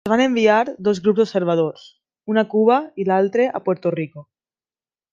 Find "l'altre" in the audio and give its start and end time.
3.13-3.49